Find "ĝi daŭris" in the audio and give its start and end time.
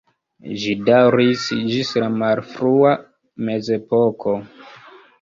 0.63-1.43